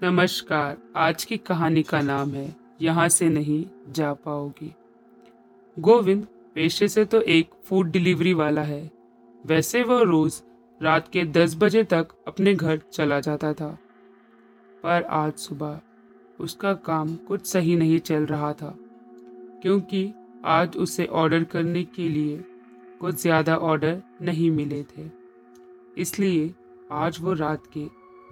[0.00, 4.70] नमस्कार। आज की कहानी का नाम है, यहाँ से नहीं जा पाओगी।
[5.76, 8.90] गोविंद, पेशे से तो एक फ़ूड डिलीवरी वाला है।
[9.44, 10.40] वैसे वह रोज
[10.80, 13.68] रात के दस बजे तक अपने घर चला जाता था।
[14.84, 15.78] पर आज सुबह
[16.40, 18.74] उसका काम कुछ सही नहीं चल रहा था,
[19.62, 20.12] क्योंकि
[20.46, 22.38] आज उसे ऑर्डर करने के लिए
[23.00, 25.08] कुछ ज़्यादा ऑर्डर नहीं मिले थे।
[25.98, 26.50] इसलिए
[26.94, 27.86] आज वो रात के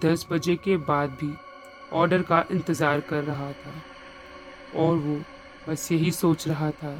[0.00, 1.32] दस बजे के बाद भी
[1.92, 3.72] ऑर्डर का इंतज़ार कर रहा था
[4.76, 5.16] और वो
[5.68, 6.94] बस यही सोच रहा था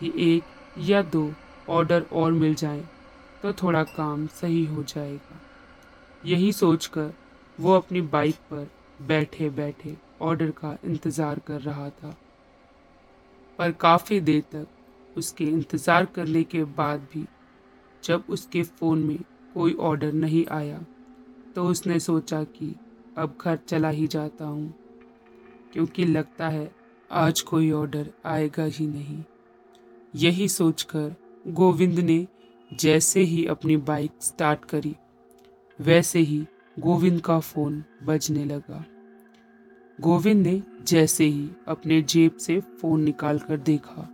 [0.00, 1.30] कि एक या दो
[1.68, 2.82] ऑर्डर और मिल जाएँ
[3.42, 5.40] तो थोड़ा काम सही हो जाएगा।
[6.22, 7.12] यही सोचकर
[7.58, 8.66] वो अपनी बाइक पर
[9.06, 12.14] बैठे बैठे ऑर्डर का इंतज़ार कर रहा था।
[13.58, 17.24] पर काफ़ी देर तक उसके इंतज़ार करने के बाद भी
[18.02, 19.18] जब उसके फ़ोन में
[19.54, 20.78] कोई ऑर्डर नहीं आया
[21.54, 22.74] तो उसने सोचा कि
[23.20, 24.72] अब घर चला ही जाता हूँ,
[25.72, 26.70] क्योंकि लगता है
[27.10, 29.22] आज कोई ऑर्डर आएगा ही नहीं।
[30.14, 31.14] यही सोचकर
[31.48, 32.26] गोविंद ने
[32.70, 34.94] जैसे ही अपनी बाइक स्टार्ट करी,
[35.78, 36.44] वैसे ही
[36.76, 38.84] गोविंद का फ़ोन बजने लगा।
[39.98, 44.08] गोविंद ने जैसे ही अपने जेब से फ़ोन निकाल कर देखा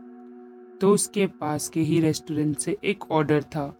[0.80, 3.76] तो उसके पास के ही रेस्टोरेंट से एक ऑर्डर था,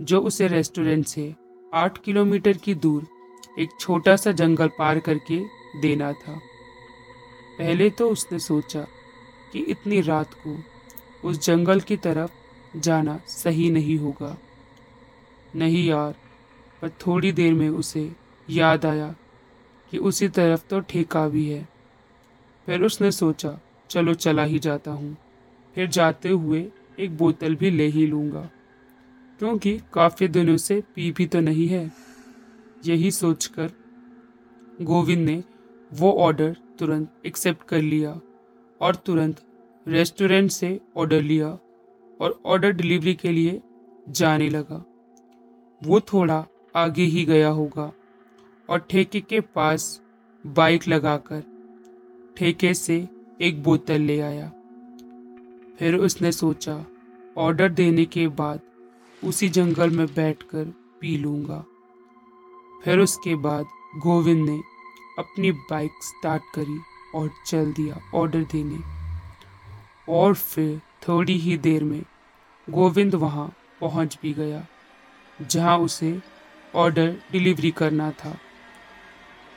[0.00, 1.34] जो उसे रेस्टोरेंट से
[1.74, 3.06] आठ किलोमीटर की दूर
[3.58, 5.44] एक छोटा सा जंगल पार करके
[5.80, 6.40] देना था।
[7.58, 8.86] पहले तो उसने सोचा
[9.52, 10.58] कि इतनी रात को
[11.28, 12.30] उस जंगल की तरफ़
[12.78, 14.38] जाना सही नहीं होगा।
[15.56, 16.14] नहीं यार,
[16.82, 18.12] पर थोड़ी देर में उसे
[18.50, 19.14] याद आया
[19.90, 21.68] कि उसी तरफ़ तो ठेका भी है।
[22.66, 23.60] फिर उसने सोचा,
[23.90, 25.16] चलो चला ही जाता हूँ।
[25.74, 28.50] फिर जाते हुए एक बोतल भी ले ही लूँगा।
[29.38, 32.03] क्योंकि काफ़ी दिनों से पी भी तो नहीं है।
[32.86, 33.70] यही सोचकर
[34.82, 35.42] गोविंद ने
[35.92, 38.20] वो ऑर्डर तुरंत एक्सेप्ट कर लिया
[38.80, 39.40] और तुरंत
[39.88, 41.48] रेस्टोरेंट से ऑर्डर लिया
[42.20, 43.60] और ऑर्डर डिलीवरी के लिए
[44.08, 44.84] जाने लगा।
[45.82, 47.92] वो थोड़ा आगे ही गया होगा
[48.68, 50.00] और ठेके के पास
[50.46, 51.42] बाइक लगाकर
[52.36, 53.08] ठेके से
[53.40, 54.48] एक बोतल ले आया।
[55.78, 56.84] फिर उसने सोचा
[57.36, 58.60] ऑर्डर देने के बाद
[59.24, 60.64] उसी जंगल में बैठकर
[61.00, 61.64] पी लूँगा।
[62.82, 64.60] फिर उसके बाद गोविंद ने
[65.18, 66.78] अपनी बाइक स्टार्ट करी
[67.14, 68.78] और चल दिया ऑर्डर देने।
[70.08, 72.02] और फिर थोड़ी ही देर में
[72.68, 74.66] गोविंद वहाँ पहुँच भी गया,
[75.40, 76.18] जहाँ उसे
[76.74, 78.36] ऑर्डर डिलीवरी करना था।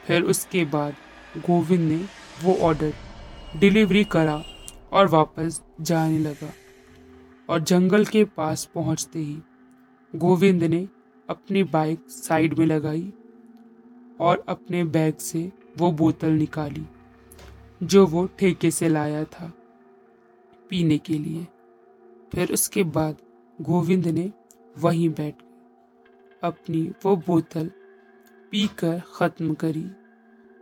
[0.06, 0.96] फिर उसके बाद
[1.38, 2.06] गोविंद ने
[2.44, 2.94] वो ऑर्डर
[3.58, 4.44] डिलीवरी करा
[4.92, 6.52] और वापस जाने लगा।
[7.50, 9.38] और जंगल के पास पहुँचते ही
[10.16, 10.88] गोविंद ने
[11.30, 13.14] अपनी बाइक साइड में लगाई
[14.20, 16.86] और अपने बैग से वो बोतल निकाली
[17.84, 19.54] जो वो ठेके से लाया था
[20.70, 21.48] पीने के लिए।
[22.32, 23.18] फिर उसके बाद
[23.62, 24.32] गोविंद ने
[24.78, 25.36] वहीं बैठ
[26.44, 27.72] अपनी वो बोतल
[28.52, 29.92] पीकर ख़त्म करी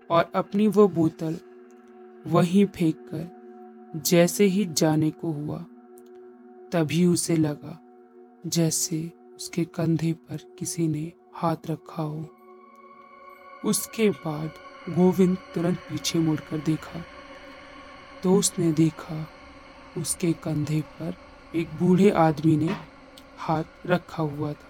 [0.09, 1.38] और अपनी वो बोतल
[2.28, 3.36] वहीं फेंक कर
[4.06, 5.66] जैसे ही जाने को हुआ
[6.72, 7.80] तभी उसे लगा
[8.47, 12.29] जैसे उसके कंधे पर किसी ने हाथ रखा हो।
[13.66, 14.51] उसके बाद
[14.90, 17.03] गोविंद तुरंत पीछे मुड़कर देखा।
[18.23, 19.28] तो उसने देखा,
[19.97, 21.13] उसके कंधे पर
[21.56, 22.75] एक बूढ़े आदमी ने
[23.38, 24.69] हाथ रखा हुआ था।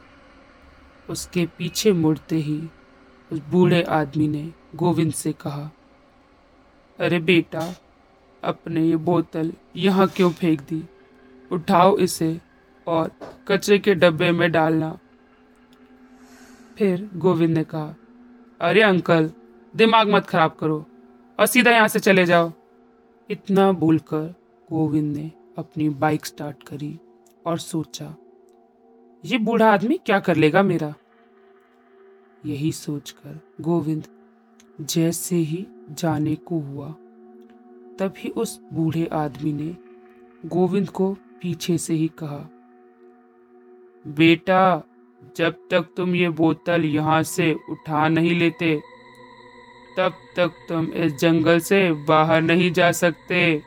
[1.10, 2.70] उसके पीछे मुड़ते ही
[3.32, 5.72] उस बूढ़े आदमी ने गोविंद से कहा,
[7.00, 7.76] अरे बेटा,
[8.44, 10.84] अपने ये बोतल यहाँ क्यों फेंक दी?
[11.52, 12.42] उठाओ इसे
[12.88, 13.12] और
[13.48, 14.98] कचरे के डब्बे में डालना।
[16.78, 17.96] फिर गोविंद ने कहा,
[18.62, 19.30] अरे अंकल,
[19.74, 20.86] दिमाग मत खराब करो
[21.40, 22.52] और सीधा यहाँ से चले जाओ।
[23.30, 24.34] इतना बोलकर
[24.70, 26.98] गोविंद ने अपनी बाइक स्टार्ट करी
[27.46, 28.16] और सोचा,
[29.24, 30.94] ये बूढ़ा आदमी क्या कर लेगा मेरा?
[32.46, 34.08] यही सोचकर गोविंद
[34.82, 36.90] जैसे ही जाने को हुआ,
[38.00, 39.76] तभी उस बूढ़े आदमी ने
[40.48, 42.50] गोविंद को पीछे से ही कहा
[44.06, 44.84] बेटा,
[45.38, 48.76] जब तक तुम ये बोतल यहाँ से उठा नहीं लेते,
[49.98, 53.62] तब तक तुम इस जंगल से बाहर नहीं जा सकते।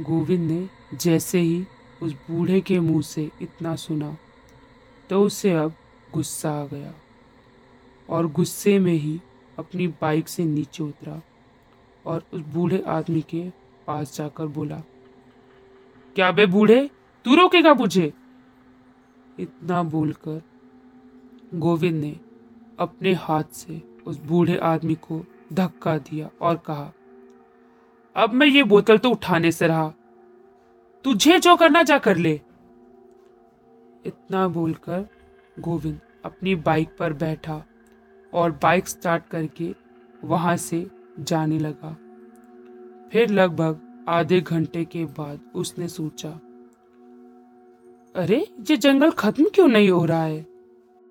[0.00, 1.64] गोविंद ने जैसे ही
[2.02, 4.16] उस बूढ़े के मुँह से इतना सुना
[5.10, 5.74] तो उसे अब
[6.12, 6.92] गुस्सा आ गया
[8.08, 9.18] और गुस्से में ही
[9.58, 11.20] अपनी बाइक से नीचे उतरा
[12.04, 13.42] और उस बूढ़े आदमी के
[13.86, 14.82] पास जाकर बोला,
[16.16, 16.80] क्या बे बूढ़े?
[17.24, 18.12] तू रोकेगा मुझे?
[19.42, 20.42] इतना बोलकर
[21.54, 22.10] गोविंद ने
[22.78, 26.92] अपने हाथ से उस बूढ़े आदमी को धक्का दिया और कहा,
[28.16, 29.92] अब मैं ये बोतल तो उठाने से रहा।
[31.04, 32.40] तुझे जो करना जा कर ले।
[34.06, 35.08] इतना बोलकर
[35.58, 37.62] गोविंद अपनी बाइक पर बैठा
[38.34, 39.74] और बाइक स्टार्ट करके
[40.24, 40.86] वहाँ से
[41.18, 41.96] जाने लगा।
[43.12, 46.30] फिर लगभग आधे घंटे के बाद उसने सोचा
[48.16, 50.46] अरे, ये जंगल खत्म क्यों नहीं हो रहा है?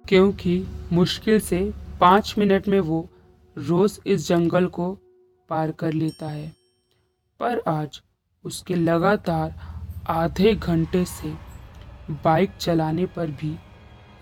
[0.09, 3.09] क्योंकि मुश्किल से पाँच मिनट में वो
[3.57, 4.97] रोज इस जंगल को
[5.49, 6.53] पार कर लेता है।
[7.39, 8.01] पर आज
[8.43, 9.55] उसके लगातार
[10.07, 11.33] आधे घंटे से
[12.11, 13.55] बाइक चलाने पर भी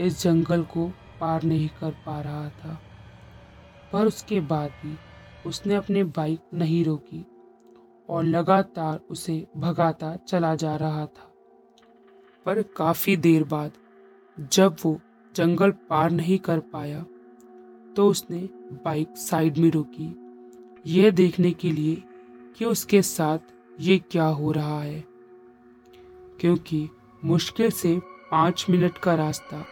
[0.02, 0.88] इस जंगल को
[1.22, 2.82] पार नहीं कर पा रहा था।
[3.94, 4.98] पर उसके बाद भी
[5.46, 7.26] उसने अपनी बाइक नहीं रोकी
[8.10, 11.29] और लगातार उसे भगाता चला जा रहा था।
[12.50, 13.72] पर काफ़ी देर बाद,
[14.52, 15.00] जब वो
[15.36, 17.06] जंगल पार नहीं कर पाया
[17.96, 18.38] तो उसने
[18.86, 20.14] बाइक साइड में रोकी।
[20.86, 21.96] यह देखने के लिए
[22.58, 23.40] कि उसके साथ
[23.80, 25.04] ये क्या हो रहा है,
[26.40, 26.88] क्योंकि
[27.24, 27.94] मुश्किल से
[28.32, 29.64] पाँच मिनट का रास्ता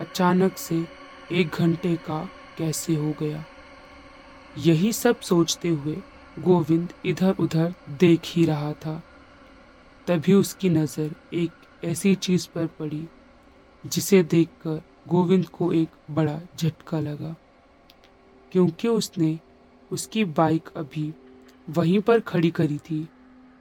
[0.00, 0.84] अचानक से
[1.32, 2.18] एक घंटे का
[2.58, 3.44] कैसे हो गया।
[4.58, 5.96] यही सब सोचते हुए
[6.40, 9.00] गोविंद इधर उधर देख ही रहा था।
[10.06, 13.08] तभी उसकी नज़र एक ऐसी चीज़ पर पड़ी,
[13.86, 17.36] जिसे देखकर गोविंद को एक बड़ा झटका लगा,
[18.52, 19.40] क्योंकि उसने
[19.92, 21.14] उसकी बाइक अभी
[21.70, 23.08] वहीं पर खड़ी करी थी,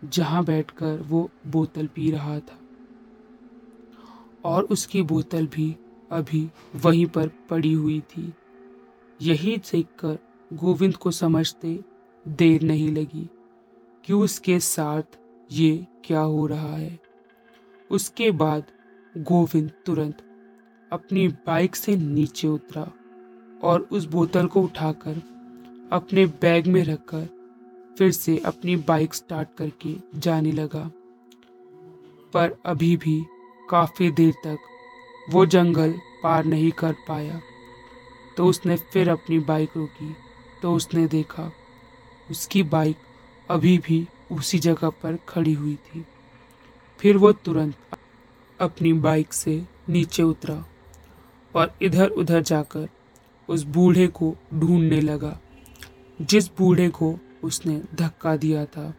[0.04, 2.60] जहाँ बैठकर वो बोतल पी रहा था।
[4.46, 5.76] और उसकी बोतल भी
[6.12, 8.34] अभी वहीं पर पड़ी हुई थी।
[9.22, 10.18] यही देखकर
[10.54, 11.80] गोविंद को समझते
[12.28, 13.30] देर नहीं लगी
[14.06, 15.04] कि उसके साथ
[15.52, 17.05] ये क्या हो रहा है।
[17.90, 18.64] उसके बाद
[19.16, 20.22] गोविंद तुरंत
[20.92, 22.92] अपनी बाइक से नीचे उतरा
[23.64, 25.22] और उस बोतल को उठाकर
[25.92, 27.28] अपने बैग में रखकर
[27.98, 30.92] फिर से अपनी बाइक स्टार्ट करके जाने लगा।
[32.34, 33.22] पर अभी भी
[33.70, 34.58] काफ़ी देर तक
[35.30, 35.94] वो जंगल
[36.24, 37.40] पार नहीं कर पाया।
[38.38, 40.16] तो उसने फिर अपनी बाइक रोकी
[40.62, 41.52] तो उसने देखा
[42.32, 42.98] उसकी बाइक
[43.50, 46.06] अभी भी उसी जगह पर खड़ी हुई थी।
[47.00, 47.76] फिर वो तुरंत
[48.60, 50.66] अपनी बाइक से नीचे उतरा
[51.56, 52.90] और इधर उधर जाकर
[53.50, 55.40] उस बूढ़े को ढूँढने लगा,
[56.22, 58.94] जिस बूढ़े को उसने धक्का दिया था।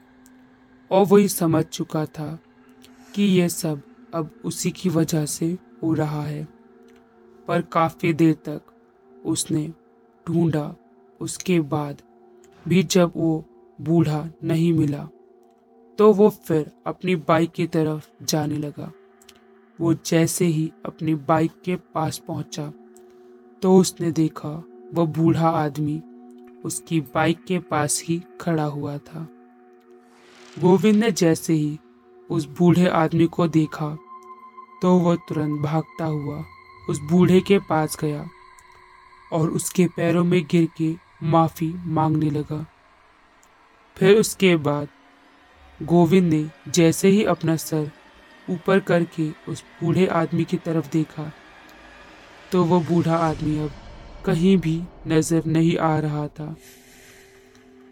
[0.90, 2.38] और वही समझ चुका था
[3.14, 3.82] कि यह सब
[4.14, 6.48] अब उसी की वजह से हो रहा है।
[7.48, 8.62] पर काफ़ी देर तक
[9.24, 9.72] उसने
[10.28, 10.76] ढूंढा,
[11.20, 12.02] उसके बाद
[12.68, 13.44] भी जब वो
[13.80, 15.08] बूढ़ा नहीं मिला
[15.98, 18.90] तो वो फिर अपनी बाइक की तरफ़ जाने लगा।
[19.78, 22.72] वो जैसे ही अपनी बाइक के पास पहुँचा
[23.62, 24.50] तो उसने देखा
[24.94, 26.02] वह बूढ़ा आदमी
[26.64, 29.26] उसकी बाइक के पास ही खड़ा हुआ था।
[30.56, 31.78] गोविंद ने जैसे ही
[32.30, 33.88] उस बूढ़े आदमी को देखा
[34.82, 36.44] तो वह तुरंत भागता हुआ
[36.90, 38.26] उस बूढ़े के पास गया
[39.32, 42.64] और उसके पैरों में गिर के माफ़ी मांगने लगा।
[43.96, 44.88] फिर उसके बाद
[45.80, 47.90] गोविंद ने जैसे ही अपना सर
[48.50, 51.30] ऊपर करके उस बूढ़े आदमी की तरफ़ देखा
[52.52, 53.70] तो वो बूढ़ा आदमी अब
[54.26, 56.54] कहीं भी नज़र नहीं आ रहा था।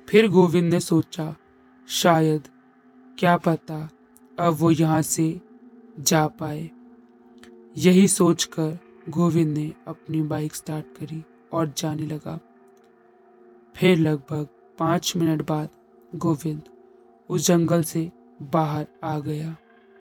[0.09, 1.35] फिर गोविंद ने सोचा,
[1.89, 2.49] शायद,
[3.19, 3.89] क्या पता
[4.39, 5.41] अब वो यहाँ से
[6.01, 6.71] जा पाए।
[7.77, 11.23] यही सोचकर गोविंद ने अपनी बाइक स्टार्ट करी
[11.53, 12.39] और जाने लगा।
[13.77, 14.49] फिर लगभग
[14.79, 15.69] पाँच मिनट बाद
[16.17, 16.63] गोविंद
[17.31, 18.11] उस जंगल से
[18.43, 19.57] बाहर आ गया।